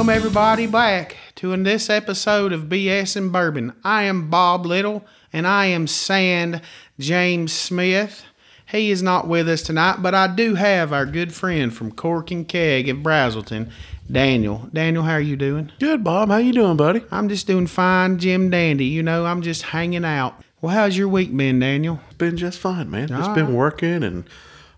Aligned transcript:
Welcome 0.00 0.16
everybody 0.16 0.66
back 0.66 1.18
to 1.34 1.52
in 1.52 1.62
this 1.62 1.90
episode 1.90 2.54
of 2.54 2.70
BS 2.70 3.16
and 3.16 3.30
Bourbon. 3.30 3.74
I 3.84 4.04
am 4.04 4.30
Bob 4.30 4.64
Little 4.64 5.04
and 5.30 5.46
I 5.46 5.66
am 5.66 5.86
Sand 5.86 6.62
James 6.98 7.52
Smith. 7.52 8.24
He 8.70 8.90
is 8.90 9.02
not 9.02 9.28
with 9.28 9.46
us 9.46 9.60
tonight, 9.60 9.96
but 10.00 10.14
I 10.14 10.26
do 10.26 10.54
have 10.54 10.94
our 10.94 11.04
good 11.04 11.34
friend 11.34 11.70
from 11.70 11.92
Cork 11.92 12.30
and 12.30 12.48
Keg 12.48 12.88
of 12.88 12.96
Braselton, 13.00 13.70
Daniel. 14.10 14.70
Daniel, 14.72 15.02
how 15.02 15.12
are 15.12 15.20
you 15.20 15.36
doing? 15.36 15.70
Good, 15.78 16.02
Bob. 16.02 16.30
How 16.30 16.38
you 16.38 16.54
doing, 16.54 16.78
buddy? 16.78 17.02
I'm 17.10 17.28
just 17.28 17.46
doing 17.46 17.66
fine, 17.66 18.18
Jim 18.18 18.48
Dandy. 18.48 18.86
You 18.86 19.02
know, 19.02 19.26
I'm 19.26 19.42
just 19.42 19.60
hanging 19.60 20.06
out. 20.06 20.42
Well, 20.62 20.74
how's 20.74 20.96
your 20.96 21.08
week 21.08 21.36
been, 21.36 21.60
Daniel? 21.60 22.00
It's 22.06 22.16
been 22.16 22.38
just 22.38 22.58
fine, 22.58 22.90
man. 22.90 23.08
Just 23.08 23.28
All 23.28 23.34
been 23.34 23.48
right. 23.48 23.54
working, 23.54 24.02
and 24.02 24.24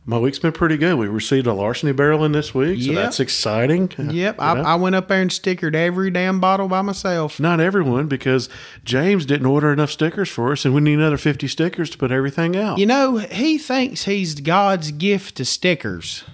my 0.04 0.18
week's 0.18 0.38
been 0.40 0.52
pretty 0.52 0.76
good. 0.76 0.96
We 0.98 1.06
received 1.06 1.46
a 1.46 1.52
larceny 1.52 1.92
barrel 1.92 2.24
in 2.24 2.32
this 2.32 2.52
week, 2.54 2.82
so 2.82 2.90
Yep. 2.92 3.02
that's 3.02 3.20
exciting. 3.20 3.92
Yep, 3.96 4.36
I. 4.40 4.60
I 4.60 4.74
went 4.74 4.96
up 4.96 5.06
there 5.08 5.22
and 5.22 5.30
stickered 5.30 5.74
every 5.76 6.10
damn 6.10 6.40
bottle 6.40 6.66
by 6.68 6.82
myself. 6.82 7.38
Not 7.38 7.60
everyone, 7.60 8.08
because 8.08 8.48
James 8.84 9.24
didn't 9.26 9.46
order 9.46 9.72
enough 9.72 9.90
stickers 9.90 10.28
for 10.28 10.50
us, 10.52 10.64
and 10.64 10.74
we 10.74 10.80
need 10.80 10.94
another 10.94 11.16
50 11.18 11.46
stickers 11.46 11.88
to 11.90 11.98
put 11.98 12.10
everything 12.10 12.56
out. 12.56 12.78
You 12.78 12.86
know, 12.86 13.18
he 13.18 13.58
thinks 13.58 14.04
he's 14.04 14.34
God's 14.34 14.90
gift 14.90 15.36
to 15.36 15.44
stickers, 15.44 16.24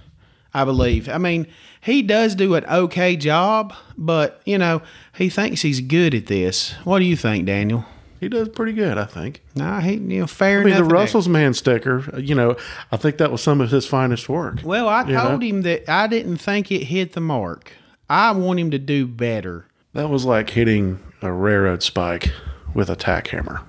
I 0.55 0.65
believe. 0.65 1.09
I 1.09 1.19
mean, 1.19 1.47
he 1.80 2.01
does 2.03 2.35
do 2.35 2.55
an 2.55 2.65
okay 2.66 3.16
job, 3.16 3.75
but, 3.99 4.41
you 4.47 4.57
know, 4.59 4.80
he 5.16 5.29
thinks 5.29 5.60
he's 5.63 5.80
good 5.80 6.15
at 6.15 6.27
this. 6.27 6.73
What 6.85 7.01
do 7.01 7.05
you 7.05 7.16
think, 7.16 7.45
Daniel? 7.47 7.85
He 8.21 8.29
does 8.29 8.49
pretty 8.49 8.73
good, 8.73 8.99
I 8.99 9.05
think. 9.05 9.43
Nah, 9.55 9.80
he, 9.80 9.93
you 9.93 10.21
know, 10.21 10.27
fair 10.27 10.61
I 10.61 10.65
mean, 10.65 10.71
the 10.74 10.79
enough. 10.79 10.83
in 10.83 10.88
that. 10.88 10.95
Russell's 10.95 11.29
Man 11.29 11.55
sticker, 11.55 12.19
you 12.19 12.35
know, 12.35 12.57
I 12.91 12.97
think 12.97 13.19
that 13.19 13.30
was 13.30 13.43
some 13.43 13.60
of 13.60 13.71
his 13.71 13.87
finest 13.87 14.29
work. 14.29 14.60
Well, 14.65 14.88
I 14.88 15.05
you 15.05 15.13
know? 15.13 15.29
told 15.29 15.43
him 15.43 15.63
that 15.63 15.88
I 15.88 16.07
didn't 16.07 16.38
think 16.38 16.73
it 16.73 16.85
hit 16.85 17.13
the 17.13 17.21
mark. 17.21 17.73
I 18.10 18.33
want 18.33 18.59
him 18.59 18.71
to 18.73 18.79
do 18.79 19.07
better. 19.07 19.66
That 19.93 20.10
was 20.10 20.25
like 20.25 20.51
hitting 20.51 20.99
a 21.23 21.33
railroad 21.33 21.83
spike 21.83 22.33
with 22.75 22.91
a 22.91 22.97
tack 22.97 23.29
hammer. 23.29 23.63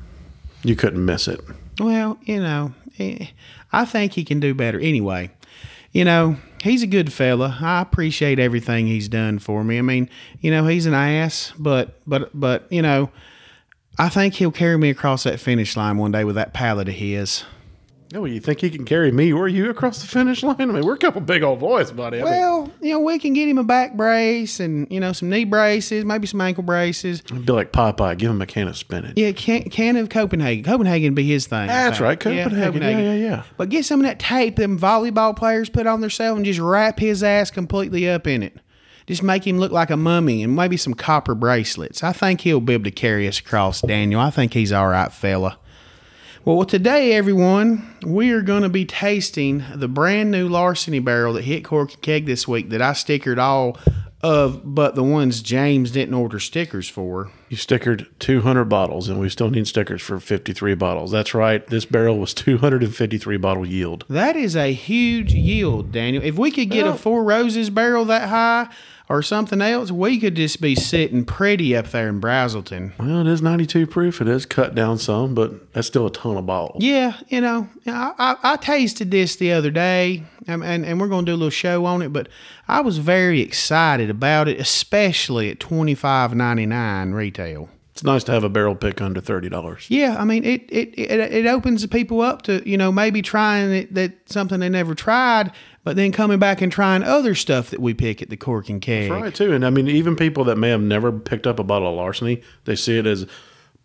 You 0.63 0.75
couldn't 0.75 1.03
miss 1.03 1.28
it. 1.28 1.41
Well, 1.80 2.17
you 2.23 2.39
know, 2.41 2.73
eh, 2.97 3.28
I 3.72 3.86
think 3.86 4.13
he 4.13 4.23
can 4.23 4.39
do 4.39 4.53
better. 4.53 4.80
Anyway, 4.80 5.31
you 5.91 6.03
know, 6.03 6.38
he's 6.61 6.84
a 6.84 6.88
good 6.88 7.11
fella. 7.13 7.58
I 7.61 7.81
appreciate 7.81 8.39
everything 8.39 8.88
he's 8.88 9.08
done 9.08 9.39
for 9.39 9.63
me. 9.63 9.78
I 9.78 9.81
mean, 9.81 10.09
you 10.41 10.52
know, 10.52 10.67
he's 10.67 10.86
an 10.86 10.94
ass, 10.94 11.53
but 11.58 12.00
but 12.06 12.30
but 12.38 12.67
you 12.69 12.81
know, 12.81 13.09
I 14.00 14.09
think 14.09 14.36
he'll 14.36 14.52
carry 14.52 14.78
me 14.78 14.89
across 14.89 15.23
that 15.23 15.39
finish 15.39 15.75
line 15.75 15.97
one 15.97 16.11
day 16.14 16.23
with 16.23 16.36
that 16.36 16.53
palate 16.53 16.88
of 16.88 16.95
his. 16.95 17.44
Oh, 18.16 18.25
you 18.25 18.39
think 18.39 18.61
he 18.61 18.72
can 18.72 18.86
carry 18.86 19.11
me 19.11 19.31
or 19.31 19.47
you 19.47 19.69
across 19.69 20.02
the 20.02 20.08
finish 20.08 20.41
line? 20.41 20.56
I 20.59 20.66
mean, 20.66 20.83
we're 20.83 20.95
a 20.95 20.97
couple 20.97 21.22
big 21.22 21.44
old 21.44 21.59
boys, 21.59 21.91
buddy. 21.91 22.19
I 22.19 22.23
mean, 22.23 22.31
Well, 22.31 22.72
you 22.81 22.94
know, 22.94 23.02
we 23.02 23.19
can 23.19 23.33
get 23.33 23.47
him 23.47 23.59
a 23.59 23.64
back 23.64 23.95
brace 23.95 24.59
and 24.59 24.88
you 24.89 25.00
know 25.00 25.11
some 25.11 25.30
knee 25.30 25.44
braces, 25.44 26.06
maybe 26.06 26.25
some 26.25 26.41
ankle 26.41 26.64
braces. 26.64 27.19
It'd 27.19 27.45
be 27.45 27.53
like 27.53 27.72
Popeye, 27.72 28.17
give 28.17 28.31
him 28.31 28.41
a 28.41 28.47
can 28.47 28.67
of 28.67 28.78
spinach. 28.78 29.14
Yeah, 29.16 29.31
can 29.33 29.64
can 29.64 29.95
of 29.95 30.09
Copenhagen. 30.09 30.63
Copenhagen 30.63 31.11
would 31.11 31.16
be 31.16 31.28
his 31.28 31.45
thing. 31.45 31.67
That's 31.67 32.00
right, 32.00 32.19
Copenhagen. 32.19 32.81
Yeah, 32.81 33.00
yeah, 33.00 33.13
yeah. 33.13 33.44
But 33.58 33.69
get 33.69 33.86
some 33.86 34.00
of 34.00 34.08
that 34.08 34.17
tape 34.17 34.56
them 34.56 34.80
volleyball 34.80 35.36
players 35.36 35.69
put 35.69 35.86
on 35.86 36.02
themselves 36.02 36.38
and 36.38 36.45
just 36.45 36.59
wrap 36.59 37.00
his 37.00 37.22
ass 37.22 37.52
completely 37.52 38.09
up 38.09 38.25
in 38.25 38.41
it. 38.41 38.58
Just 39.09 39.23
make 39.23 39.47
him 39.47 39.57
look 39.57 39.71
like 39.71 39.89
a 39.89 39.97
mummy 39.97 40.43
and 40.43 40.55
maybe 40.55 40.77
some 40.77 40.93
copper 40.93 41.33
bracelets. 41.33 42.03
I 42.03 42.11
think 42.11 42.41
he'll 42.41 42.61
be 42.61 42.73
able 42.73 42.83
to 42.83 42.91
carry 42.91 43.27
us 43.27 43.39
across, 43.39 43.81
Daniel. 43.81 44.21
I 44.21 44.29
think 44.29 44.53
he's 44.53 44.72
all 44.72 44.89
right, 44.89 45.11
fella. 45.11 45.57
Well, 46.45 46.63
today, 46.63 47.13
everyone, 47.13 47.97
we 48.06 48.29
are 48.29 48.44
going 48.44 48.61
to 48.61 48.69
be 48.69 48.85
tasting 48.85 49.63
the 49.73 49.88
brand 49.88 50.29
new 50.29 50.47
Larceny 50.47 51.00
barrel 51.00 51.34
that 51.34 51.45
hit 51.45 51.66
Cork 51.66 52.00
Keg 52.03 52.28
this 52.28 52.47
week 52.47 52.69
that 52.69 52.84
I 52.84 52.91
stickered 52.91 53.39
all 53.39 53.79
of, 54.22 54.61
but 54.63 54.94
the 54.94 55.03
ones 55.03 55.41
James 55.41 55.89
didn't 55.89 56.13
order 56.13 56.39
stickers 56.39 56.88
for. 56.88 57.31
You 57.49 57.57
stickered 57.57 58.07
200 58.19 58.65
bottles, 58.65 59.09
and 59.09 59.19
we 59.19 59.27
still 59.27 59.49
need 59.49 59.67
stickers 59.67 60.01
for 60.03 60.19
53 60.19 60.75
bottles. 60.75 61.09
That's 61.11 61.33
right. 61.33 61.65
This 61.65 61.83
barrel 61.83 62.19
was 62.19 62.33
253 62.35 63.37
bottle 63.37 63.65
yield. 63.65 64.05
That 64.07 64.35
is 64.35 64.55
a 64.55 64.71
huge 64.71 65.33
yield, 65.33 65.91
Daniel. 65.91 66.23
If 66.23 66.37
we 66.37 66.51
could 66.51 66.69
get 66.69 66.85
a 66.85 66.93
Four 66.93 67.23
Roses 67.23 67.71
barrel 67.71 68.05
that 68.05 68.29
high 68.29 68.67
or 69.09 69.23
something 69.23 69.59
else, 69.59 69.89
we 69.89 70.19
could 70.19 70.35
just 70.35 70.61
be 70.61 70.75
sitting 70.75 71.25
pretty 71.25 71.75
up 71.75 71.87
there 71.87 72.07
in 72.07 72.21
Braselton. 72.21 72.91
Well, 72.99 73.21
it 73.21 73.27
is 73.27 73.41
92 73.41 73.87
proof. 73.87 74.21
It 74.21 74.27
is 74.27 74.45
cut 74.45 74.75
down 74.75 74.99
some, 74.99 75.33
but 75.33 75.73
that's 75.73 75.87
still 75.87 76.05
a 76.05 76.11
ton 76.11 76.37
of 76.37 76.45
bottles. 76.45 76.83
Yeah, 76.83 77.17
you 77.29 77.41
know, 77.41 77.67
I, 77.87 78.13
I, 78.19 78.53
I 78.53 78.55
tasted 78.57 79.09
this 79.09 79.35
the 79.37 79.53
other 79.53 79.71
day, 79.71 80.23
and, 80.45 80.63
and, 80.63 80.85
and 80.85 81.01
we're 81.01 81.07
going 81.07 81.25
to 81.25 81.31
do 81.31 81.35
a 81.35 81.37
little 81.37 81.49
show 81.49 81.85
on 81.85 82.03
it, 82.03 82.13
but 82.13 82.29
I 82.67 82.81
was 82.81 82.99
very 82.99 83.41
excited 83.41 84.11
about 84.11 84.47
it, 84.47 84.59
especially 84.59 85.49
at 85.49 85.59
twenty 85.59 85.95
five 85.95 86.35
retail. 87.39 87.69
It's 87.91 88.03
nice 88.03 88.23
to 88.25 88.31
have 88.31 88.44
a 88.44 88.50
barrel 88.50 88.75
pick 88.75 89.01
under 89.01 89.19
$30. 89.19 89.88
Yeah, 89.89 90.16
I 90.17 90.23
mean 90.23 90.45
it 90.45 90.61
it, 90.69 90.97
it 90.97 91.09
it 91.09 91.45
opens 91.45 91.85
people 91.88 92.22
up 92.22 92.44
to 92.44 92.67
you 92.69 92.77
know 92.77 92.91
maybe 92.91 93.22
trying 93.22 93.72
it, 93.73 93.94
that 93.94 94.13
something 94.29 94.59
they 94.59 94.69
never 94.69 94.95
tried, 94.95 95.51
but 95.83 95.95
then 95.95 96.11
coming 96.11 96.39
back 96.39 96.61
and 96.61 96.72
trying 96.72 97.03
other 97.03 97.35
stuff 97.35 97.72
that 97.72 97.81
we 97.81 97.94
pick 97.94 98.22
at 98.22 98.29
the 98.29 98.38
Cork 98.38 98.69
and 98.69 98.81
Keg. 98.81 99.11
Right, 99.11 99.33
too. 99.33 99.51
And 99.53 99.66
I 99.66 99.69
mean, 99.69 99.88
even 99.88 100.16
people 100.16 100.45
that 100.45 100.57
may 100.57 100.69
have 100.69 100.81
never 100.81 101.11
picked 101.11 101.47
up 101.47 101.59
a 101.59 101.63
bottle 101.63 101.89
of 101.89 101.95
larceny, 101.95 102.41
they 102.66 102.75
see 102.75 102.97
it 102.97 103.05
as 103.05 103.25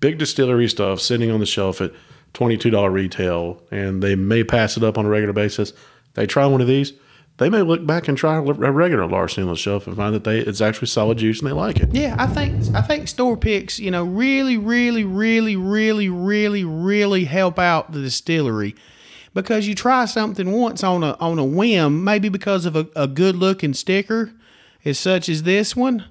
big 0.00 0.18
distillery 0.18 0.68
stuff 0.68 1.00
sitting 1.00 1.30
on 1.30 1.40
the 1.40 1.46
shelf 1.46 1.80
at 1.80 1.92
$22 2.34 2.92
retail, 2.92 3.62
and 3.70 4.02
they 4.02 4.14
may 4.14 4.44
pass 4.44 4.76
it 4.76 4.84
up 4.84 4.98
on 4.98 5.06
a 5.06 5.08
regular 5.08 5.32
basis. 5.32 5.72
They 6.12 6.26
try 6.26 6.46
one 6.46 6.60
of 6.60 6.68
these, 6.68 6.92
they 7.38 7.50
may 7.50 7.62
look 7.62 7.84
back 7.84 8.06
and 8.06 8.16
try 8.16 8.36
a 8.36 8.40
regular 8.42 9.02
on 9.02 9.10
the 9.10 9.56
shelf 9.56 9.86
and 9.86 9.96
find 9.96 10.14
that 10.14 10.24
they 10.24 10.38
it's 10.38 10.60
actually 10.60 10.86
solid 10.86 11.18
juice 11.18 11.40
and 11.40 11.48
they 11.48 11.52
like 11.52 11.80
it. 11.80 11.92
Yeah, 11.92 12.14
I 12.18 12.26
think 12.26 12.74
I 12.74 12.80
think 12.80 13.08
store 13.08 13.36
picks, 13.36 13.80
you 13.80 13.90
know, 13.90 14.04
really, 14.04 14.56
really, 14.56 15.04
really, 15.04 15.56
really, 15.56 16.08
really, 16.08 16.64
really 16.64 17.24
help 17.24 17.58
out 17.58 17.92
the 17.92 18.00
distillery 18.00 18.76
because 19.34 19.66
you 19.66 19.74
try 19.74 20.04
something 20.04 20.52
once 20.52 20.84
on 20.84 21.02
a 21.02 21.16
on 21.20 21.38
a 21.38 21.44
whim, 21.44 22.04
maybe 22.04 22.28
because 22.28 22.64
of 22.66 22.76
a, 22.76 22.86
a 22.94 23.08
good 23.08 23.36
looking 23.36 23.74
sticker, 23.74 24.32
as 24.84 24.98
such 24.98 25.28
as 25.28 25.42
this 25.42 25.74
one, 25.74 26.04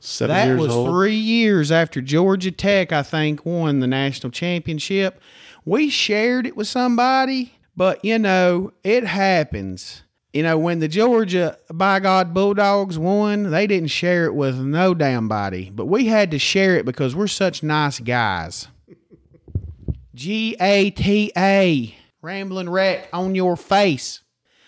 seven 0.05 0.35
That 0.35 0.59
was 0.61 0.71
old. 0.71 0.89
three 0.89 1.15
years 1.15 1.71
after 1.71 2.01
Georgia 2.01 2.51
Tech, 2.51 2.91
I 2.91 3.03
think, 3.03 3.45
won 3.45 3.79
the 3.79 3.87
national 3.87 4.31
championship. 4.31 5.19
We 5.65 5.89
shared 5.89 6.45
it 6.45 6.55
with 6.55 6.67
somebody, 6.67 7.53
but 7.75 8.03
you 8.05 8.19
know, 8.19 8.71
it 8.83 9.03
happens. 9.05 10.03
You 10.31 10.43
know, 10.43 10.57
when 10.57 10.79
the 10.79 10.87
Georgia 10.89 11.57
by 11.73 12.01
God 12.01 12.33
Bulldogs 12.33 12.99
won, 12.99 13.51
they 13.51 13.67
didn't 13.67 13.87
share 13.87 14.25
it 14.25 14.35
with 14.35 14.57
no 14.57 14.93
damn 14.93 15.27
body, 15.29 15.71
but 15.73 15.85
we 15.85 16.07
had 16.07 16.29
to 16.31 16.39
share 16.39 16.75
it 16.75 16.85
because 16.85 17.15
we're 17.15 17.27
such 17.27 17.63
nice 17.63 17.99
guys. 17.99 18.67
G 20.13 20.55
A 20.59 20.91
T 20.91 21.31
A, 21.37 21.95
rambling 22.21 22.69
wreck 22.69 23.07
on 23.11 23.33
your 23.35 23.55
face. 23.57 24.21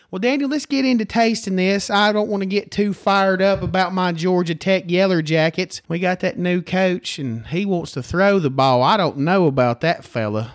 Well, 0.09 0.19
Daniel, 0.19 0.49
let's 0.49 0.65
get 0.65 0.85
into 0.85 1.03
tasting 1.03 1.57
this. 1.57 1.89
I 1.89 2.13
don't 2.13 2.29
want 2.29 2.41
to 2.41 2.47
get 2.47 2.71
too 2.71 2.93
fired 2.93 3.41
up 3.41 3.61
about 3.61 3.93
my 3.93 4.13
Georgia 4.13 4.55
Tech 4.55 4.89
Yeller 4.89 5.21
Jackets. 5.21 5.81
We 5.89 5.99
got 5.99 6.21
that 6.21 6.37
new 6.39 6.61
coach, 6.61 7.19
and 7.19 7.45
he 7.47 7.65
wants 7.65 7.91
to 7.91 8.01
throw 8.03 8.39
the 8.39 8.49
ball. 8.49 8.83
I 8.83 8.95
don't 8.95 9.17
know 9.17 9.47
about 9.47 9.81
that 9.81 10.05
fella. 10.05 10.53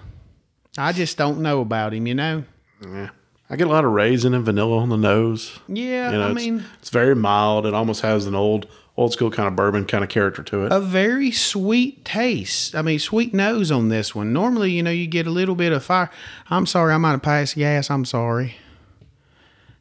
I 0.78 0.92
just 0.92 1.18
don't 1.18 1.40
know 1.40 1.60
about 1.60 1.92
him, 1.92 2.06
you 2.06 2.14
know. 2.14 2.44
Yeah. 2.82 3.10
I 3.50 3.56
get 3.56 3.66
a 3.66 3.70
lot 3.70 3.84
of 3.84 3.92
raisin 3.92 4.32
and 4.32 4.42
vanilla 4.42 4.78
on 4.78 4.88
the 4.88 4.96
nose. 4.96 5.60
Yeah, 5.68 6.12
You 6.12 6.18
know, 6.18 6.24
I 6.28 6.30
it's, 6.30 6.34
mean, 6.34 6.64
it's 6.80 6.88
very 6.88 7.14
mild. 7.14 7.66
It 7.66 7.74
almost 7.74 8.00
has 8.00 8.24
an 8.26 8.34
old 8.34 8.66
old 8.96 9.12
school 9.12 9.30
kind 9.30 9.46
of 9.48 9.56
bourbon 9.56 9.84
kind 9.86 10.04
of 10.04 10.08
character 10.10 10.42
to 10.42 10.64
it. 10.66 10.72
a 10.72 10.78
very 10.80 11.30
sweet 11.30 12.04
taste. 12.06 12.74
I 12.74 12.80
mean, 12.82 12.98
sweet 12.98 13.32
nose 13.34 13.70
on 13.70 13.88
this 13.90 14.14
one. 14.14 14.32
Normally, 14.32 14.70
you 14.72 14.82
know, 14.82 14.90
you 14.90 15.06
get 15.06 15.26
a 15.26 15.30
little 15.30 15.54
bit 15.54 15.72
of 15.72 15.82
fire. 15.84 16.10
I'm 16.50 16.64
sorry, 16.66 16.92
I 16.94 16.96
might 16.98 17.10
have 17.12 17.22
passed 17.22 17.54
gas. 17.56 17.90
I'm 17.90 18.04
sorry. 18.06 18.56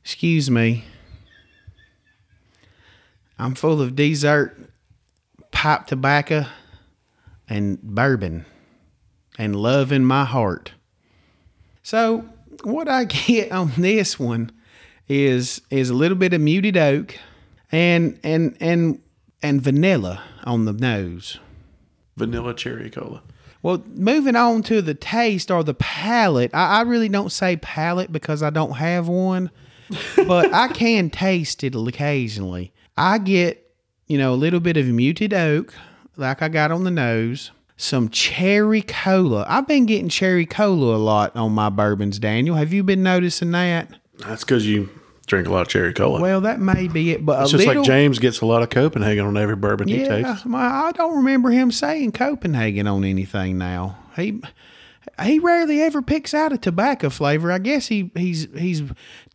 Excuse 0.04 0.50
me. 0.50 0.86
I'm 3.38 3.56
full 3.56 3.82
of 3.82 3.96
dessert, 3.96 4.56
pipe 5.52 5.88
tobacco, 5.88 6.46
and 7.50 7.82
bourbon, 7.82 8.46
and 9.38 9.56
love 9.56 9.92
in 9.92 10.06
my 10.06 10.26
heart. 10.26 10.74
So, 11.84 12.26
what 12.64 12.88
I 12.88 13.04
get 13.06 13.52
on 13.52 13.74
this 13.78 14.20
one 14.20 14.52
is 15.08 15.62
is 15.70 15.90
a 15.90 15.94
little 15.94 16.18
bit 16.18 16.34
of 16.34 16.42
muted 16.42 16.78
oak 16.78 17.18
and 17.72 18.20
and 18.24 18.56
and 18.60 19.02
and 19.42 19.62
vanilla 19.62 20.24
on 20.44 20.66
the 20.66 20.74
nose. 20.74 21.40
Vanilla 22.18 22.54
cherry 22.54 22.90
cola. 22.90 23.22
Well, 23.64 23.84
moving 23.88 24.36
on 24.36 24.64
to 24.64 24.82
the 24.82 24.94
taste 24.94 25.52
or 25.52 25.64
the 25.64 25.76
palate, 25.76 26.52
I, 26.54 26.80
I 26.80 26.82
really 26.82 27.10
don't 27.10 27.32
say 27.32 27.58
palate 27.58 28.12
because 28.12 28.42
I 28.42 28.50
don't 28.50 28.74
have 28.74 29.08
one, 29.08 29.52
but 30.28 30.54
I 30.54 30.68
can 30.70 31.10
taste 31.10 31.64
it 31.64 31.76
occasionally. 31.76 32.72
I 32.98 33.18
get, 33.18 33.72
you 34.08 34.18
know, 34.18 34.34
a 34.34 34.36
little 34.36 34.60
bit 34.60 34.78
of 34.78 34.86
muted 34.88 35.34
oak, 35.34 35.74
like 36.18 36.42
I 36.42 36.50
got 36.50 36.72
on 36.72 36.84
the 36.84 36.92
nose, 36.92 37.52
some 37.78 38.10
cherry 38.10 38.82
cola. 38.82 39.46
I've 39.48 39.68
been 39.68 39.86
getting 39.86 40.10
cherry 40.10 40.46
cola 40.46 40.96
a 40.96 40.98
lot 41.00 41.36
on 41.36 41.52
my 41.54 41.70
bourbons, 41.70 42.20
Daniel. 42.20 42.56
Have 42.56 42.74
you 42.74 42.84
been 42.84 43.04
noticing 43.04 43.52
that? 43.52 43.90
That's 44.20 44.44
because 44.44 44.68
you 44.68 44.90
drink 45.28 45.48
a 45.48 45.52
lot 45.52 45.62
of 45.62 45.68
cherry 45.70 45.94
cola. 45.94 46.20
Well, 46.22 46.42
that 46.42 46.60
may 46.60 46.88
be 46.88 47.12
it, 47.12 47.26
but 47.26 47.42
it's 47.42 47.54
a 47.54 47.58
just 47.58 47.66
little, 47.68 47.82
like 47.84 47.88
James 47.88 48.20
gets 48.20 48.42
a 48.42 48.46
lot 48.46 48.62
of 48.62 48.70
Copenhagen 48.70 49.26
on 49.26 49.38
every 49.38 49.56
bourbon 49.56 49.88
he 49.88 50.02
Yeah, 50.02 50.08
tastes. 50.22 50.46
my- 50.46 50.60
I 50.60 50.92
don't 50.92 51.16
remember 51.18 51.50
him 51.50 51.72
saying 51.72 52.12
Copenhagen 52.12 52.86
on 52.88 53.04
anything 53.06 53.58
now. 53.58 53.98
He 54.16 54.42
he 55.24 55.40
rarely 55.40 55.82
ever 55.82 56.02
picks 56.02 56.34
out 56.34 56.54
a 56.54 56.58
tobacco 56.58 57.10
flavor. 57.10 57.52
I 57.52 57.60
guess 57.60 57.88
he 57.88 58.12
he's 58.16 58.48
he's 58.58 58.84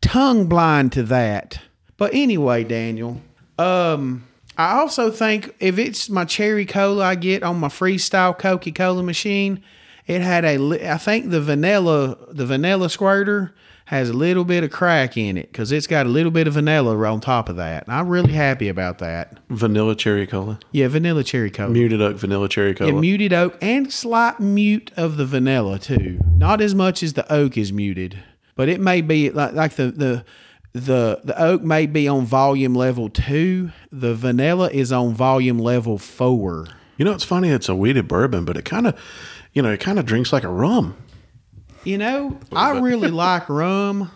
tongue 0.00 0.46
blind 0.46 0.92
to 0.92 1.02
that. 1.04 1.60
But 1.96 2.12
anyway, 2.14 2.64
Daniel, 2.64 3.20
um, 3.58 4.26
I 4.58 4.78
also 4.78 5.10
think 5.10 5.54
if 5.60 5.78
it's 5.78 6.08
my 6.08 6.24
cherry 6.24 6.66
cola 6.66 7.04
I 7.04 7.14
get 7.14 7.42
on 7.42 7.58
my 7.58 7.68
freestyle 7.68 8.36
Coca 8.38 8.72
Cola 8.72 9.02
machine, 9.02 9.62
it 10.06 10.20
had 10.20 10.44
a 10.44 10.92
I 10.92 10.98
think 10.98 11.30
the 11.30 11.40
vanilla 11.40 12.16
the 12.30 12.46
vanilla 12.46 12.90
squirter 12.90 13.54
has 13.86 14.10
a 14.10 14.12
little 14.12 14.44
bit 14.44 14.64
of 14.64 14.70
crack 14.70 15.16
in 15.16 15.36
it 15.36 15.50
because 15.52 15.70
it's 15.72 15.86
got 15.86 16.06
a 16.06 16.08
little 16.08 16.30
bit 16.32 16.46
of 16.46 16.54
vanilla 16.54 16.96
on 17.08 17.20
top 17.20 17.48
of 17.48 17.56
that. 17.56 17.84
I'm 17.88 18.08
really 18.08 18.32
happy 18.32 18.68
about 18.68 18.98
that. 18.98 19.38
Vanilla 19.48 19.94
cherry 19.94 20.26
cola. 20.26 20.58
Yeah, 20.72 20.88
vanilla 20.88 21.22
cherry 21.24 21.50
cola. 21.50 21.70
Muted 21.70 22.02
oak 22.02 22.16
vanilla 22.16 22.48
cherry 22.48 22.74
cola. 22.74 22.92
Yeah, 22.92 23.00
muted 23.00 23.32
oak 23.32 23.56
and 23.62 23.92
slight 23.92 24.40
mute 24.40 24.90
of 24.96 25.16
the 25.16 25.24
vanilla 25.26 25.78
too. 25.78 26.18
Not 26.36 26.60
as 26.60 26.74
much 26.74 27.02
as 27.02 27.12
the 27.14 27.30
oak 27.32 27.56
is 27.56 27.72
muted, 27.72 28.18
but 28.56 28.68
it 28.68 28.80
may 28.80 29.00
be 29.02 29.30
like 29.30 29.52
like 29.52 29.74
the 29.76 29.90
the 29.92 30.24
the 30.72 31.20
the 31.24 31.40
oak 31.40 31.62
may 31.62 31.86
be 31.86 32.06
on 32.08 32.26
volume 32.26 32.74
level 32.74 33.08
two. 33.08 33.70
The 33.92 34.14
vanilla 34.14 34.68
is 34.70 34.92
on 34.92 35.14
volume 35.14 35.58
level 35.58 35.96
four. 35.96 36.66
you 36.98 37.04
know, 37.04 37.12
it's 37.12 37.24
funny. 37.24 37.50
It's 37.50 37.68
a 37.68 37.74
wheated 37.76 38.08
bourbon, 38.08 38.44
but 38.44 38.56
it 38.56 38.64
kind 38.64 38.86
of, 38.86 38.98
you 39.52 39.62
know, 39.62 39.70
it 39.70 39.80
kind 39.80 39.98
of 39.98 40.04
drinks 40.06 40.32
like 40.32 40.42
a 40.44 40.48
rum. 40.48 40.96
You 41.86 41.98
know, 41.98 42.38
I 42.52 42.78
really 42.80 43.10
like 43.10 43.48
rum. 43.48 44.10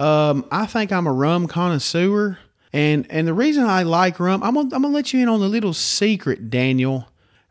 Um, 0.00 0.46
I 0.50 0.64
think 0.66 0.90
I'm 0.90 1.06
a 1.06 1.12
rum 1.12 1.46
connoisseur, 1.46 2.38
and 2.72 3.06
and 3.10 3.28
the 3.28 3.34
reason 3.34 3.64
I 3.64 3.82
like 3.82 4.18
rum, 4.18 4.42
I'm 4.42 4.54
gonna, 4.54 4.74
I'm 4.74 4.82
gonna 4.82 4.94
let 4.94 5.12
you 5.12 5.20
in 5.20 5.28
on 5.28 5.40
a 5.42 5.46
little 5.46 5.74
secret, 5.74 6.48
Daniel. 6.50 7.08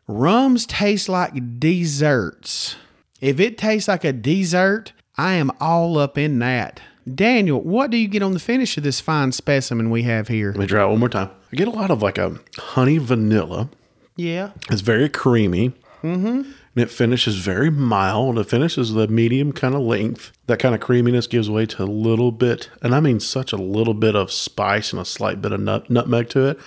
Rums 0.08 0.66
taste 0.66 1.08
like 1.08 1.60
desserts. 1.60 2.76
If 3.20 3.38
it 3.40 3.56
tastes 3.56 3.88
like 3.88 4.04
a 4.04 4.12
dessert, 4.12 4.92
I 5.16 5.34
am 5.34 5.50
all 5.60 5.98
up 5.98 6.18
in 6.18 6.40
that. 6.40 6.80
Daniel, 7.12 7.60
what 7.60 7.90
do 7.90 7.96
you 7.96 8.08
get 8.08 8.22
on 8.22 8.32
the 8.32 8.40
finish 8.40 8.76
of 8.76 8.82
this 8.82 9.00
fine 9.00 9.30
specimen 9.32 9.88
we 9.88 10.02
have 10.02 10.28
here? 10.28 10.48
Let 10.50 10.58
me 10.58 10.66
try 10.66 10.84
it 10.84 10.88
one 10.88 10.98
more 10.98 11.08
time. 11.08 11.30
I 11.52 11.56
get 11.56 11.68
a 11.68 11.70
lot 11.70 11.90
of 11.90 12.02
like 12.02 12.18
a 12.18 12.38
honey 12.58 12.98
vanilla. 12.98 13.68
Yeah, 14.16 14.50
It's 14.70 14.80
very 14.80 15.08
creamy. 15.08 15.72
Mm-hmm. 16.02 16.50
And 16.74 16.82
it 16.82 16.90
finishes 16.90 17.36
very 17.36 17.70
mild. 17.70 18.38
It 18.38 18.48
finishes 18.48 18.92
the 18.92 19.06
medium 19.06 19.52
kind 19.52 19.74
of 19.74 19.82
length. 19.82 20.32
That 20.46 20.58
kind 20.58 20.74
of 20.74 20.80
creaminess 20.80 21.26
gives 21.26 21.48
way 21.48 21.66
to 21.66 21.84
a 21.84 21.86
little 21.86 22.32
bit, 22.32 22.68
and 22.82 22.94
I 22.94 23.00
mean 23.00 23.20
such 23.20 23.52
a 23.52 23.56
little 23.56 23.94
bit 23.94 24.16
of 24.16 24.32
spice 24.32 24.92
and 24.92 25.00
a 25.00 25.04
slight 25.04 25.40
bit 25.40 25.52
of 25.52 25.60
nut, 25.60 25.88
nutmeg 25.88 26.28
to 26.30 26.46
it. 26.48 26.58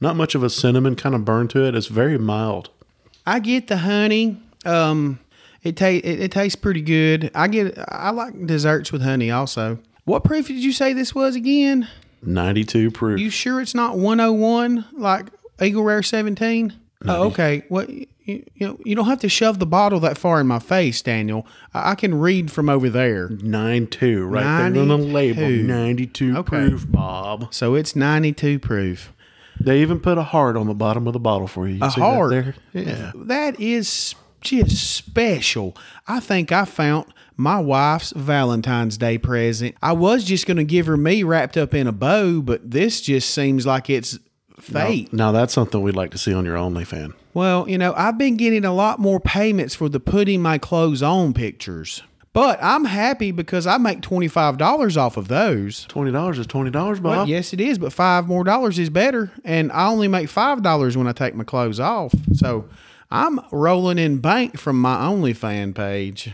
Not 0.00 0.16
much 0.16 0.34
of 0.34 0.42
a 0.42 0.50
cinnamon 0.50 0.94
kind 0.96 1.14
of 1.14 1.24
burn 1.24 1.48
to 1.48 1.64
it. 1.64 1.74
It's 1.74 1.86
very 1.86 2.18
mild. 2.18 2.70
I 3.26 3.40
get 3.40 3.66
the 3.66 3.78
honey. 3.78 4.40
Um, 4.64 5.18
it 5.62 5.76
ta- 5.76 5.86
it, 5.86 6.04
it 6.04 6.32
tastes 6.32 6.56
pretty 6.56 6.82
good. 6.82 7.30
I 7.34 7.48
get 7.48 7.78
I 7.88 8.10
like 8.10 8.46
desserts 8.46 8.92
with 8.92 9.02
honey 9.02 9.30
also. 9.30 9.78
What 10.04 10.24
proof 10.24 10.46
did 10.46 10.56
you 10.56 10.72
say 10.72 10.92
this 10.92 11.14
was 11.14 11.36
again? 11.36 11.88
92 12.22 12.90
proof. 12.90 13.20
You 13.20 13.30
sure 13.30 13.60
it's 13.60 13.74
not 13.74 13.98
101 13.98 14.84
like 14.92 15.26
Eagle 15.60 15.84
Rare 15.84 16.02
17? 16.02 16.72
Oh, 17.06 17.28
okay. 17.28 17.64
What 17.68 17.90
you, 18.28 18.44
you 18.54 18.66
know, 18.66 18.78
you 18.84 18.94
don't 18.94 19.06
have 19.06 19.20
to 19.20 19.28
shove 19.28 19.58
the 19.58 19.66
bottle 19.66 20.00
that 20.00 20.18
far 20.18 20.40
in 20.40 20.46
my 20.46 20.58
face, 20.58 21.00
Daniel. 21.02 21.46
I, 21.72 21.92
I 21.92 21.94
can 21.94 22.14
read 22.18 22.50
from 22.50 22.68
over 22.68 22.88
there. 22.90 23.28
92 23.30 24.26
right 24.26 24.42
there 24.70 24.82
on 24.82 24.88
the 24.88 24.96
label. 24.98 25.42
92. 25.42 25.62
92 25.66 26.36
Okay. 26.38 26.48
proof, 26.68 26.90
Bob. 26.90 27.52
So 27.54 27.74
it's 27.74 27.96
92 27.96 28.58
proof. 28.58 29.12
They 29.60 29.80
even 29.80 29.98
put 29.98 30.18
a 30.18 30.22
heart 30.22 30.56
on 30.56 30.66
the 30.68 30.74
bottom 30.74 31.06
of 31.06 31.14
the 31.14 31.18
bottle 31.18 31.48
for 31.48 31.66
you. 31.66 31.76
You 31.76 31.84
A 31.84 31.90
see 31.90 32.00
that 32.00 32.06
heart. 32.06 32.30
there? 32.30 32.54
Yeah. 32.72 33.12
That 33.16 33.58
is 33.58 34.14
just 34.40 34.94
special. 34.94 35.76
I 36.06 36.20
think 36.20 36.52
I 36.52 36.64
found 36.64 37.06
my 37.36 37.58
wife's 37.58 38.12
Valentine's 38.14 38.96
Day 38.98 39.18
present. 39.18 39.74
I 39.82 39.92
was 39.92 40.22
just 40.24 40.46
going 40.46 40.58
to 40.58 40.64
give 40.64 40.86
her 40.86 40.96
me 40.96 41.22
wrapped 41.24 41.56
up 41.56 41.74
in 41.74 41.86
a 41.88 41.92
bow, 41.92 42.40
but 42.40 42.70
this 42.70 43.00
just 43.00 43.30
seems 43.30 43.66
like 43.66 43.90
it's 43.90 44.18
fate. 44.62 45.12
Now 45.12 45.32
that's 45.32 45.52
something 45.52 45.80
we'd 45.82 45.96
like 45.96 46.10
to 46.12 46.18
see 46.18 46.32
on 46.34 46.44
your 46.44 46.56
OnlyFan. 46.56 47.14
Well, 47.34 47.68
you 47.68 47.78
know, 47.78 47.92
I've 47.94 48.18
been 48.18 48.36
getting 48.36 48.64
a 48.64 48.72
lot 48.74 48.98
more 48.98 49.20
payments 49.20 49.74
for 49.74 49.88
the 49.88 50.00
putting 50.00 50.42
my 50.42 50.58
clothes 50.58 51.02
on 51.02 51.32
pictures. 51.34 52.02
But 52.34 52.58
I'm 52.62 52.84
happy 52.84 53.32
because 53.32 53.66
I 53.66 53.78
make 53.78 54.00
$25 54.00 54.96
off 54.96 55.16
of 55.16 55.28
those. 55.28 55.86
Twenty 55.86 56.12
dollars 56.12 56.38
is 56.38 56.46
twenty 56.46 56.70
dollars, 56.70 57.00
Bob. 57.00 57.10
Well, 57.16 57.28
yes, 57.28 57.52
it 57.52 57.60
is, 57.60 57.78
but 57.78 57.92
five 57.92 58.28
more 58.28 58.44
dollars 58.44 58.78
is 58.78 58.90
better. 58.90 59.32
And 59.44 59.72
I 59.72 59.88
only 59.88 60.08
make 60.08 60.28
$5 60.28 60.96
when 60.96 61.06
I 61.08 61.12
take 61.12 61.34
my 61.34 61.42
clothes 61.44 61.80
off. 61.80 62.14
So 62.34 62.68
I'm 63.10 63.40
rolling 63.50 63.98
in 63.98 64.18
bank 64.18 64.58
from 64.58 64.80
my 64.80 64.96
OnlyFan 64.96 65.74
page. 65.74 66.30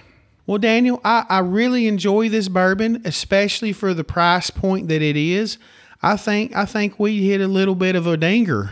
Well, 0.47 0.59
Daniel, 0.59 1.01
I, 1.05 1.25
I 1.31 1.39
really 1.39 1.87
enjoy 1.87 2.29
this 2.29 2.49
bourbon, 2.49 3.01
especially 3.07 3.73
for 3.73 3.95
the 3.95 4.05
price 4.05 4.51
point 4.51 4.89
that 4.89 5.01
it 5.01 5.17
is. 5.17 5.57
I 6.05 6.17
think 6.19 6.55
I 6.55 6.67
think 6.67 7.01
we 7.01 7.27
hit 7.27 7.41
a 7.41 7.49
little 7.49 7.75
bit 7.75 7.97
of 7.97 8.07
a 8.07 8.17
dinger. 8.17 8.71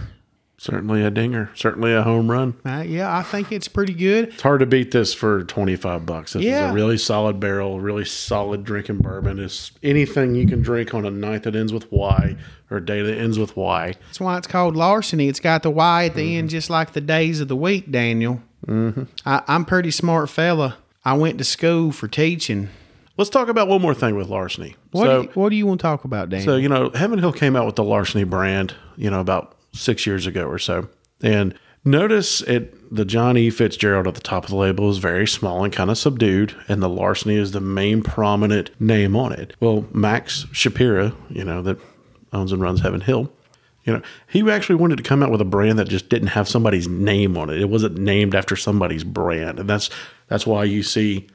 Certainly 0.59 1.03
a 1.03 1.11
dinger. 1.11 1.51
Certainly 1.55 1.93
a 1.93 2.03
home 2.03 2.31
run. 2.31 2.55
Uh, 2.65 2.85
yeah, 2.87 3.17
I 3.17 3.23
think 3.23 3.51
it's 3.51 3.67
pretty 3.67 3.95
good. 3.95 4.29
It's 4.29 4.43
hard 4.43 4.61
to 4.61 4.67
beat 4.67 4.93
this 4.93 5.12
for 5.12 5.43
twenty 5.45 5.75
five 5.75 6.05
bucks. 6.07 6.35
This 6.35 6.45
is 6.45 6.53
a 6.53 6.73
really 6.73 6.99
solid 6.99 7.41
barrel, 7.41 7.81
really 7.81 8.05
solid 8.05 8.62
drinking 8.62 8.99
bourbon. 8.99 9.41
It's 9.41 9.73
anything 9.83 10.35
you 10.35 10.47
can 10.47 10.62
drink 10.62 10.95
on 10.95 11.05
a 11.05 11.11
night 11.11 11.43
that 11.45 11.57
ends 11.57 11.73
with 11.73 11.91
Y 11.91 12.37
or 12.71 12.77
a 12.77 12.85
day 12.85 13.03
that 13.03 13.17
ends 13.19 13.39
with 13.39 13.57
Y. 13.57 13.95
That's 14.07 14.21
why 14.21 14.37
it's 14.37 14.47
called 14.47 14.77
larceny. 14.77 15.29
It's 15.29 15.41
got 15.41 15.62
the 15.65 15.71
Y 15.71 16.05
at 16.05 16.15
the 16.15 16.37
end, 16.37 16.51
just 16.51 16.71
like 16.71 16.93
the 16.93 17.01
days 17.01 17.41
of 17.41 17.49
the 17.49 17.57
week, 17.57 17.91
Daniel. 17.91 18.41
Mm-hmm. 18.67 19.05
I, 19.27 19.43
I'm 19.49 19.65
pretty 19.65 19.91
smart 19.91 20.29
fella. 20.31 20.77
I 21.05 21.15
went 21.15 21.39
to 21.39 21.45
school 21.45 21.91
for 21.91 22.07
teaching. 22.07 22.69
Let's 23.23 23.31
talk 23.31 23.47
about 23.47 23.69
one 23.69 23.81
more 23.81 23.95
thing 23.95 24.17
with 24.17 24.29
larceny. 24.29 24.75
What, 24.91 25.05
so, 25.05 25.23
do, 25.23 25.29
you, 25.29 25.35
what 25.35 25.50
do 25.50 25.55
you 25.55 25.64
want 25.64 25.79
to 25.79 25.83
talk 25.83 26.02
about, 26.02 26.29
Dan? 26.29 26.43
So, 26.43 26.57
you 26.57 26.69
know, 26.69 26.91
Heaven 26.91 27.21
Hill 27.21 27.33
came 27.33 27.55
out 27.55 27.67
with 27.67 27.76
the 27.76 27.85
Larceny 27.85 28.25
brand, 28.25 28.75
you 28.97 29.11
know, 29.11 29.21
about 29.21 29.57
six 29.73 30.09
years 30.09 30.26
ago 30.26 30.49
or 30.49 30.59
so. 30.59 30.88
And 31.23 31.57
notice 31.85 32.41
it 32.41 32.75
the 32.93 33.05
John 33.05 33.37
E. 33.37 33.49
Fitzgerald 33.49 34.09
at 34.09 34.17
the 34.17 34.21
top 34.21 34.43
of 34.43 34.50
the 34.50 34.57
label 34.57 34.91
is 34.91 34.99
very 34.99 35.29
small 35.29 35.62
and 35.62 35.73
kind 35.73 35.88
of 35.88 35.99
subdued, 35.99 36.57
and 36.67 36.83
the 36.83 36.88
Larceny 36.88 37.37
is 37.37 37.52
the 37.52 37.61
main 37.61 38.02
prominent 38.02 38.73
name 38.81 39.14
on 39.14 39.33
it. 39.33 39.55
Well, 39.61 39.87
Max 39.93 40.47
Shapira, 40.47 41.14
you 41.31 41.45
know, 41.45 41.62
that 41.62 41.79
owns 42.33 42.50
and 42.50 42.61
runs 42.61 42.81
Heaven 42.81 43.02
Hill, 43.02 43.33
you 43.85 43.93
know, 43.93 44.02
he 44.29 44.50
actually 44.50 44.75
wanted 44.75 44.97
to 44.97 45.05
come 45.05 45.23
out 45.23 45.31
with 45.31 45.41
a 45.41 45.45
brand 45.45 45.79
that 45.79 45.88
just 45.88 46.09
didn't 46.09 46.29
have 46.31 46.49
somebody's 46.49 46.88
name 46.88 47.38
on 47.38 47.50
it. 47.50 47.61
It 47.61 47.69
wasn't 47.69 47.99
named 47.99 48.35
after 48.35 48.57
somebody's 48.57 49.05
brand. 49.05 49.61
And 49.61 49.71
that's 49.71 49.91
that's 50.26 50.45
why 50.45 50.64
you 50.64 50.83
see 50.83 51.29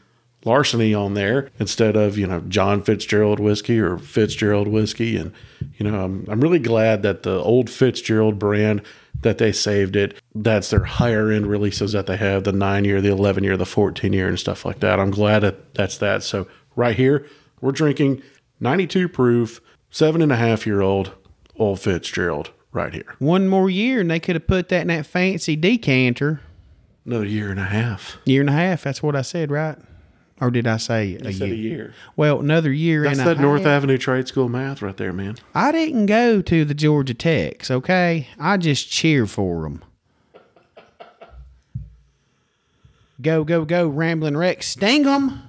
larceny 0.48 0.94
on 0.94 1.14
there 1.14 1.50
instead 1.60 1.96
of 1.96 2.18
you 2.18 2.26
know 2.26 2.40
John 2.42 2.82
Fitzgerald 2.82 3.40
whiskey 3.40 3.80
or 3.80 3.98
Fitzgerald 3.98 4.68
whiskey 4.68 5.18
and 5.18 5.32
you 5.78 5.90
know 5.90 6.00
I'm 6.04 6.26
I'm 6.28 6.42
really 6.42 6.60
glad 6.60 7.04
that 7.04 7.24
the 7.24 7.40
old 7.40 7.70
Fitzgerald 7.70 8.40
brand 8.40 8.82
that 9.22 9.38
they 9.38 9.52
saved 9.52 9.96
it 9.96 10.20
that's 10.34 10.70
their 10.70 10.86
higher 10.86 11.30
end 11.30 11.48
releases 11.48 11.92
that 11.92 12.08
they 12.08 12.18
have 12.18 12.44
the 12.44 12.52
9 12.52 12.86
year 12.86 13.02
the 13.02 13.12
11 13.12 13.44
year 13.44 13.58
the 13.58 13.66
14 13.66 14.14
year 14.14 14.28
and 14.28 14.40
stuff 14.40 14.66
like 14.66 14.80
that 14.80 15.00
I'm 15.00 15.12
glad 15.12 15.40
that 15.40 15.74
that's 15.76 15.98
that 15.98 16.24
so 16.24 16.48
right 16.76 16.96
here 16.96 17.28
We're 17.62 17.72
drinking 17.72 18.22
92 18.60 19.10
proof, 19.10 19.62
seven 19.90 20.22
and 20.22 20.32
a 20.32 20.36
half 20.36 20.66
year 20.66 20.82
old 20.82 21.12
Old 21.58 21.80
Fitzgerald 21.80 22.52
right 22.72 22.94
here. 22.94 23.16
One 23.20 23.48
more 23.48 23.70
year, 23.70 24.00
and 24.02 24.12
they 24.12 24.20
could 24.20 24.36
have 24.36 24.48
put 24.48 24.70
that 24.70 24.82
in 24.82 24.88
that 24.88 25.06
fancy 25.06 25.56
decanter. 25.56 26.42
Another 27.06 27.26
year 27.26 27.50
and 27.50 27.60
a 27.60 27.66
half. 27.66 28.18
Year 28.26 28.42
and 28.42 28.50
a 28.50 28.54
half. 28.54 28.84
That's 28.84 29.02
what 29.02 29.16
I 29.16 29.22
said, 29.22 29.50
right? 29.50 29.78
Or 30.40 30.52
did 30.52 30.68
I 30.68 30.78
say 30.78 31.18
a 31.24 31.30
I 31.30 31.32
said 31.32 31.48
year? 31.50 31.54
a 31.54 31.58
year. 31.58 31.94
Well, 32.16 32.40
another 32.40 32.72
year 32.72 33.04
That's 33.04 33.20
a 33.20 33.24
that 33.24 33.40
North 33.40 33.62
half. 33.64 33.70
Avenue 33.84 33.98
Trade 33.98 34.28
School 34.28 34.50
math 34.50 34.82
right 34.84 34.96
there, 34.96 35.12
man. 35.12 35.36
I 35.56 35.72
didn't 35.72 36.06
go 36.06 36.42
to 36.44 36.64
the 36.64 36.76
Georgia 36.76 37.16
Techs, 37.16 37.72
okay? 37.72 38.28
I 38.40 38.58
just 38.58 38.90
cheer 38.90 39.26
for 39.26 39.64
them. 39.64 39.84
Go, 43.22 43.44
go, 43.44 43.66
go, 43.66 43.88
Rambling 43.88 44.38
Wrecks. 44.38 44.68
Sting 44.68 45.08
'em. 45.08 45.42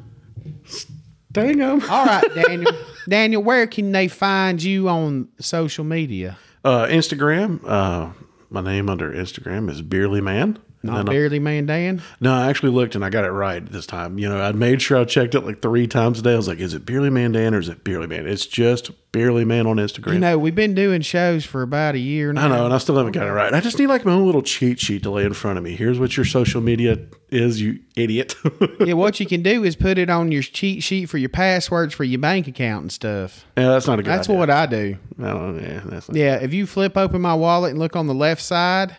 Dang 1.32 1.60
'em. 1.60 1.82
All 1.90 2.06
right, 2.06 2.24
Daniel. 2.34 2.72
Daniel, 3.06 3.42
where 3.42 3.66
can 3.66 3.92
they 3.92 4.08
find 4.08 4.62
you 4.62 4.88
on 4.88 5.28
social 5.38 5.84
media? 5.84 6.38
Uh, 6.64 6.86
Instagram. 6.86 7.60
Uh, 7.66 8.10
my 8.50 8.62
name 8.62 8.88
under 8.88 9.12
Instagram 9.12 9.70
is 9.70 9.82
Beerly 9.82 10.22
Man. 10.22 10.58
Not 10.82 11.06
barely 11.06 11.38
man 11.40 11.66
Dan. 11.66 12.02
no, 12.20 12.32
I 12.32 12.48
actually 12.48 12.70
looked 12.70 12.94
and 12.94 13.04
I 13.04 13.10
got 13.10 13.24
it 13.24 13.30
right 13.32 13.64
this 13.64 13.86
time. 13.86 14.18
You 14.18 14.28
know, 14.28 14.40
I 14.40 14.52
made 14.52 14.80
sure 14.80 14.98
I 14.98 15.04
checked 15.04 15.34
it 15.34 15.40
like 15.40 15.60
three 15.60 15.86
times 15.86 16.20
a 16.20 16.22
day. 16.22 16.34
I 16.34 16.36
was 16.36 16.46
like, 16.48 16.58
is 16.60 16.72
it 16.74 16.84
Beerly 16.86 17.10
Man 17.10 17.32
Dan 17.32 17.54
or 17.54 17.58
is 17.58 17.68
it 17.68 17.82
Beerly 17.84 18.08
Man? 18.08 18.26
It's 18.28 18.46
just 18.46 18.90
barely 19.10 19.44
Man 19.44 19.66
on 19.66 19.76
Instagram. 19.76 20.12
You 20.12 20.18
know, 20.20 20.38
we've 20.38 20.54
been 20.54 20.74
doing 20.74 21.00
shows 21.02 21.44
for 21.44 21.62
about 21.62 21.94
a 21.96 21.98
year 21.98 22.32
now. 22.32 22.44
I 22.44 22.48
know, 22.48 22.64
and 22.66 22.72
I 22.74 22.78
still 22.78 22.96
haven't 22.96 23.12
got 23.12 23.26
it 23.26 23.32
right. 23.32 23.52
I 23.52 23.60
just 23.60 23.78
need 23.78 23.88
like 23.88 24.04
my 24.04 24.12
own 24.12 24.24
little 24.26 24.42
cheat 24.42 24.78
sheet 24.78 25.02
to 25.02 25.10
lay 25.10 25.24
in 25.24 25.32
front 25.34 25.58
of 25.58 25.64
me. 25.64 25.74
Here's 25.74 25.98
what 25.98 26.16
your 26.16 26.24
social 26.26 26.60
media 26.60 26.98
is, 27.30 27.60
you 27.60 27.80
idiot. 27.96 28.34
Yeah, 28.80 28.94
what 28.94 29.18
you 29.18 29.26
can 29.26 29.42
do 29.42 29.64
is 29.64 29.74
put 29.74 29.98
it 29.98 30.08
on 30.08 30.30
your 30.30 30.42
cheat 30.42 30.82
sheet 30.84 31.06
for 31.06 31.18
your 31.18 31.28
passwords 31.28 31.92
for 31.92 32.04
your 32.04 32.20
bank 32.20 32.46
account 32.46 32.82
and 32.82 32.92
stuff. 32.92 33.44
yeah, 33.56 33.68
that's 33.70 33.86
not 33.88 33.98
a 33.98 34.02
good 34.02 34.10
That's 34.10 34.28
idea. 34.28 34.38
what 34.38 34.50
I 34.50 34.66
do. 34.66 34.96
Don't, 35.20 35.60
yeah, 35.60 35.80
that's 35.84 36.08
not, 36.08 36.16
Yeah, 36.16 36.36
if 36.36 36.54
you 36.54 36.64
flip 36.66 36.96
open 36.96 37.20
my 37.20 37.34
wallet 37.34 37.70
and 37.70 37.78
look 37.78 37.96
on 37.96 38.06
the 38.06 38.14
left 38.14 38.40
side, 38.40 38.96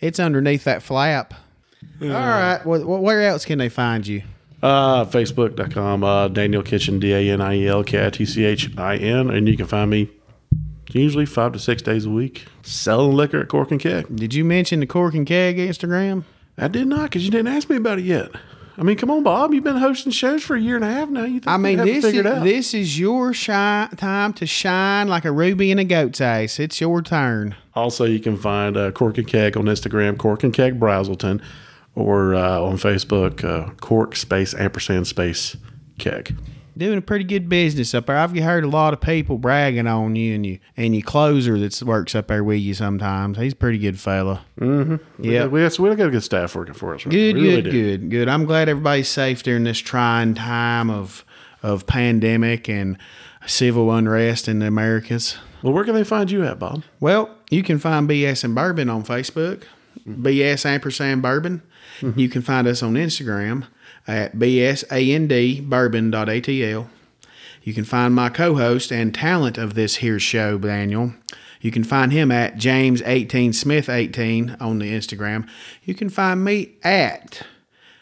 it's 0.00 0.20
underneath 0.20 0.64
that 0.64 0.82
flap. 0.82 1.34
All 2.02 2.08
right. 2.08 2.60
Well, 2.64 2.84
well, 2.86 3.00
where 3.00 3.22
else 3.22 3.44
can 3.44 3.58
they 3.58 3.68
find 3.68 4.06
you? 4.06 4.22
Uh, 4.62 5.04
Facebook.com, 5.04 6.02
uh, 6.02 6.28
Daniel 6.28 6.62
Kitchin, 6.62 6.98
D 6.98 7.12
A 7.12 7.32
N 7.32 7.40
I 7.40 7.54
E 7.54 7.68
L 7.68 7.84
K 7.84 8.06
I 8.06 8.10
T 8.10 8.24
C 8.24 8.44
H 8.44 8.76
I 8.76 8.96
N. 8.96 9.30
And 9.30 9.48
you 9.48 9.56
can 9.56 9.66
find 9.66 9.90
me 9.90 10.10
usually 10.90 11.26
five 11.26 11.52
to 11.52 11.58
six 11.58 11.82
days 11.82 12.06
a 12.06 12.10
week 12.10 12.46
selling 12.62 13.14
liquor 13.16 13.40
at 13.40 13.48
Cork 13.48 13.70
and 13.70 13.80
Keg. 13.80 14.14
Did 14.14 14.34
you 14.34 14.44
mention 14.44 14.80
the 14.80 14.86
Cork 14.86 15.14
and 15.14 15.26
Keg 15.26 15.56
Instagram? 15.56 16.24
I 16.56 16.68
did 16.68 16.88
not 16.88 17.04
because 17.04 17.24
you 17.24 17.30
didn't 17.30 17.48
ask 17.54 17.70
me 17.70 17.76
about 17.76 17.98
it 17.98 18.04
yet. 18.04 18.30
I 18.78 18.84
mean, 18.84 18.96
come 18.96 19.10
on, 19.10 19.24
Bob. 19.24 19.52
You've 19.52 19.64
been 19.64 19.76
hosting 19.76 20.12
shows 20.12 20.44
for 20.44 20.54
a 20.54 20.60
year 20.60 20.76
and 20.76 20.84
a 20.84 20.88
half 20.88 21.08
now. 21.08 21.24
You 21.24 21.40
think 21.40 21.48
I 21.48 21.56
mean, 21.56 21.72
you 21.72 21.78
have 21.78 21.88
it 21.88 21.94
this 21.94 22.04
is, 22.04 22.10
figured 22.10 22.26
out? 22.26 22.44
this 22.44 22.74
is 22.74 22.98
your 22.98 23.34
shine, 23.34 23.88
time 23.90 24.32
to 24.34 24.46
shine 24.46 25.08
like 25.08 25.24
a 25.24 25.32
ruby 25.32 25.72
in 25.72 25.80
a 25.80 25.84
goat's 25.84 26.20
ass. 26.20 26.60
It's 26.60 26.80
your 26.80 27.02
turn. 27.02 27.56
Also, 27.74 28.04
you 28.04 28.20
can 28.20 28.36
find 28.36 28.76
uh, 28.76 28.92
Cork 28.92 29.18
and 29.18 29.26
Keg 29.26 29.56
on 29.56 29.64
Instagram, 29.64 30.16
Cork 30.16 30.44
and 30.44 30.54
Keg 30.54 30.78
Braselton, 30.78 31.42
or 31.96 32.36
uh, 32.36 32.60
on 32.60 32.76
Facebook, 32.76 33.42
uh, 33.42 33.72
Cork 33.80 34.14
space 34.14 34.54
ampersand 34.54 35.08
space 35.08 35.56
keg. 35.98 36.36
Doing 36.78 36.98
a 36.98 37.02
pretty 37.02 37.24
good 37.24 37.48
business 37.48 37.92
up 37.92 38.06
there. 38.06 38.16
I've 38.16 38.36
heard 38.36 38.62
a 38.62 38.68
lot 38.68 38.94
of 38.94 39.00
people 39.00 39.36
bragging 39.36 39.88
on 39.88 40.14
you 40.14 40.36
and 40.36 40.46
you 40.46 40.60
and 40.76 40.94
your 40.94 41.02
closer 41.02 41.58
that 41.58 41.82
works 41.82 42.14
up 42.14 42.28
there 42.28 42.44
with 42.44 42.60
you 42.60 42.72
sometimes. 42.72 43.36
He's 43.36 43.52
a 43.52 43.56
pretty 43.56 43.78
good 43.78 43.98
fella. 43.98 44.44
Mm-hmm. 44.60 45.24
Yeah. 45.24 45.46
we, 45.46 45.60
we, 45.62 45.88
we 45.90 45.96
got 45.96 46.06
a 46.06 46.10
good 46.10 46.22
staff 46.22 46.54
working 46.54 46.74
for 46.74 46.94
us. 46.94 47.04
Right? 47.04 47.10
Good, 47.10 47.34
We 47.34 47.42
good, 47.42 47.70
good, 47.72 48.10
good. 48.10 48.28
I'm 48.28 48.44
glad 48.44 48.68
everybody's 48.68 49.08
safe 49.08 49.42
during 49.42 49.64
this 49.64 49.78
trying 49.78 50.34
time 50.34 50.88
of 50.88 51.24
of 51.64 51.86
pandemic 51.88 52.68
and 52.68 52.96
civil 53.44 53.90
unrest 53.92 54.46
in 54.46 54.60
the 54.60 54.66
Americas. 54.68 55.36
Well, 55.62 55.72
where 55.72 55.82
can 55.82 55.94
they 55.94 56.04
find 56.04 56.30
you 56.30 56.44
at, 56.44 56.60
Bob? 56.60 56.84
Well, 57.00 57.34
you 57.50 57.64
can 57.64 57.80
find 57.80 58.08
BS 58.08 58.44
and 58.44 58.54
Bourbon 58.54 58.88
on 58.88 59.02
Facebook, 59.02 59.64
BS 60.06 60.64
ampersand 60.64 61.22
Bourbon. 61.22 61.62
You 62.14 62.28
can 62.28 62.42
find 62.42 62.68
us 62.68 62.80
on 62.84 62.94
Instagram 62.94 63.66
at 64.08 64.34
BSAND 64.34 65.68
Bourbon.atl. 65.68 66.90
You 67.62 67.74
can 67.74 67.84
find 67.84 68.14
my 68.14 68.30
co-host 68.30 68.90
and 68.90 69.14
talent 69.14 69.58
of 69.58 69.74
this 69.74 69.96
here 69.96 70.18
show, 70.18 70.56
Daniel. 70.58 71.12
You 71.60 71.70
can 71.70 71.84
find 71.84 72.12
him 72.12 72.32
at 72.32 72.56
James18Smith18 72.56 74.60
on 74.60 74.78
the 74.78 74.92
Instagram. 74.92 75.46
You 75.84 75.94
can 75.94 76.08
find 76.08 76.42
me 76.42 76.76
at 76.82 77.42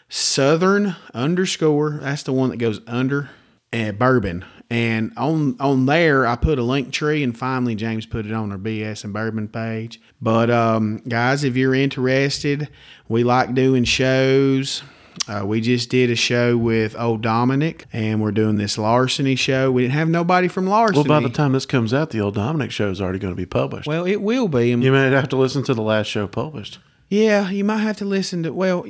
Southern 0.09 0.95
underscore. 1.13 1.99
That's 2.01 2.23
the 2.23 2.33
one 2.33 2.49
that 2.51 2.57
goes 2.57 2.79
under 2.87 3.29
and 3.73 3.99
bourbon. 3.99 4.45
And 4.69 5.13
on 5.17 5.55
on 5.59 5.85
there, 5.85 6.27
I 6.27 6.35
put 6.35 6.59
a 6.59 6.63
link 6.63 6.91
tree, 6.91 7.23
and 7.23 7.37
finally 7.37 7.73
James 7.73 8.05
put 8.05 8.25
it 8.25 8.33
on 8.33 8.51
our 8.51 8.57
BS 8.57 9.05
and 9.05 9.13
bourbon 9.13 9.47
page. 9.47 10.01
But 10.21 10.49
um, 10.49 10.97
guys, 11.07 11.45
if 11.45 11.55
you're 11.55 11.73
interested, 11.73 12.67
we 13.07 13.23
like 13.23 13.53
doing 13.53 13.85
shows. 13.85 14.83
Uh, 15.27 15.45
we 15.45 15.61
just 15.61 15.89
did 15.89 16.09
a 16.09 16.15
show 16.15 16.57
with 16.57 16.95
old 16.97 17.21
Dominick, 17.21 17.85
and 17.91 18.21
we're 18.21 18.31
doing 18.31 18.55
this 18.55 18.77
larceny 18.77 19.35
show. 19.35 19.71
We 19.71 19.83
didn't 19.83 19.95
have 19.95 20.09
nobody 20.09 20.47
from 20.47 20.67
larceny. 20.67 21.07
Well, 21.07 21.21
by 21.21 21.27
the 21.27 21.33
time 21.33 21.53
this 21.53 21.65
comes 21.65 21.93
out, 21.93 22.11
the 22.11 22.21
old 22.21 22.35
Dominick 22.35 22.71
show 22.71 22.89
is 22.89 23.01
already 23.01 23.19
going 23.19 23.33
to 23.33 23.37
be 23.37 23.45
published. 23.45 23.87
well, 23.87 24.05
it 24.05 24.21
will 24.21 24.47
be. 24.47 24.69
You 24.69 24.77
may 24.77 25.09
have 25.09 25.29
to 25.29 25.35
listen 25.37 25.63
to 25.63 25.73
the 25.73 25.81
last 25.81 26.07
show 26.07 26.27
published. 26.27 26.79
Yeah, 27.09 27.49
you 27.49 27.63
might 27.63 27.77
have 27.77 27.97
to 27.97 28.05
listen 28.05 28.43
to 28.43 28.51
well, 28.53 28.85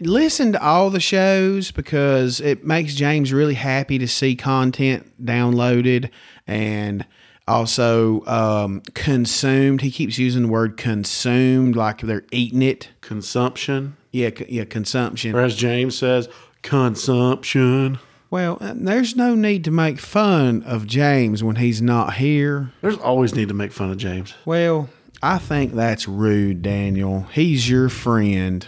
listen 0.00 0.52
to 0.52 0.62
all 0.62 0.90
the 0.90 0.98
shows 1.00 1.70
because 1.70 2.40
it 2.40 2.64
makes 2.64 2.94
James 2.94 3.32
really 3.32 3.54
happy 3.54 3.96
to 3.98 4.08
see 4.08 4.34
content 4.34 5.24
downloaded 5.24 6.10
and 6.48 7.06
also 7.50 8.24
um, 8.26 8.80
consumed. 8.94 9.82
He 9.82 9.90
keeps 9.90 10.18
using 10.18 10.42
the 10.42 10.48
word 10.48 10.76
consumed 10.76 11.76
like 11.76 12.00
they're 12.00 12.24
eating 12.30 12.62
it. 12.62 12.88
Consumption, 13.00 13.96
Yeah, 14.12 14.30
yeah, 14.48 14.64
consumption. 14.64 15.34
or 15.34 15.40
as 15.40 15.56
James 15.56 15.98
says, 15.98 16.28
consumption. 16.62 17.98
Well, 18.30 18.58
uh, 18.60 18.74
there's 18.76 19.16
no 19.16 19.34
need 19.34 19.64
to 19.64 19.70
make 19.72 19.98
fun 19.98 20.62
of 20.62 20.86
James 20.86 21.42
when 21.42 21.56
he's 21.56 21.82
not 21.82 22.14
here. 22.14 22.72
There's 22.80 22.96
always 22.98 23.34
need 23.34 23.48
to 23.48 23.54
make 23.54 23.72
fun 23.72 23.90
of 23.90 23.98
James. 23.98 24.34
Well, 24.44 24.88
I 25.22 25.38
think 25.38 25.74
that's 25.74 26.06
rude, 26.06 26.62
Daniel. 26.62 27.26
He's 27.32 27.68
your 27.68 27.88
friend. 27.88 28.66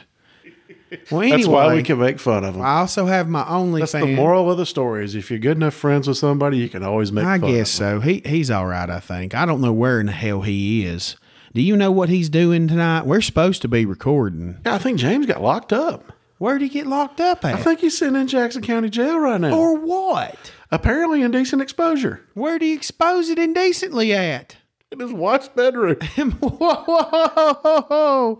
Well, 1.10 1.22
anyway, 1.22 1.36
That's 1.38 1.48
why 1.48 1.74
we 1.74 1.82
can 1.82 1.98
make 1.98 2.18
fun 2.18 2.44
of 2.44 2.54
him. 2.56 2.62
I 2.62 2.76
also 2.80 3.06
have 3.06 3.28
my 3.28 3.46
only 3.48 3.80
That's 3.80 3.92
fan. 3.92 4.02
the 4.06 4.14
moral 4.16 4.50
of 4.50 4.58
the 4.58 4.66
story 4.66 5.04
is 5.04 5.14
if 5.14 5.30
you're 5.30 5.38
good 5.38 5.56
enough 5.56 5.74
friends 5.74 6.06
with 6.08 6.16
somebody, 6.18 6.58
you 6.58 6.68
can 6.68 6.82
always 6.82 7.10
make 7.12 7.24
I 7.24 7.38
fun 7.38 7.50
guess 7.50 7.74
of 7.80 7.86
them. 7.86 8.00
so. 8.02 8.06
He 8.08 8.22
he's 8.24 8.50
all 8.50 8.66
right. 8.66 8.88
I 8.90 9.00
think. 9.00 9.34
I 9.34 9.46
don't 9.46 9.60
know 9.60 9.72
where 9.72 10.00
in 10.00 10.06
the 10.06 10.12
hell 10.12 10.42
he 10.42 10.84
is. 10.84 11.16
Do 11.54 11.60
you 11.60 11.76
know 11.76 11.90
what 11.90 12.08
he's 12.08 12.28
doing 12.28 12.66
tonight? 12.68 13.04
We're 13.06 13.20
supposed 13.20 13.60
to 13.62 13.68
be 13.68 13.84
recording. 13.84 14.58
Yeah, 14.64 14.74
I 14.74 14.78
think 14.78 14.98
James 14.98 15.26
got 15.26 15.42
locked 15.42 15.72
up. 15.72 16.12
Where'd 16.38 16.62
he 16.62 16.68
get 16.68 16.86
locked 16.86 17.20
up 17.20 17.44
at? 17.44 17.54
I 17.54 17.62
think 17.62 17.80
he's 17.80 17.96
sitting 17.96 18.16
in 18.20 18.26
Jackson 18.26 18.62
County 18.62 18.88
Jail 18.90 19.18
right 19.18 19.40
now. 19.40 19.56
or 19.56 19.76
what? 19.76 20.50
Apparently 20.72 21.22
indecent 21.22 21.62
exposure. 21.62 22.22
Where'd 22.34 22.62
he 22.62 22.72
expose 22.72 23.28
it 23.28 23.38
indecently 23.38 24.12
at? 24.12 24.56
In 24.90 24.98
his 25.00 25.12
wife's 25.12 25.48
bedroom. 25.48 25.96
Whoa! 26.40 28.38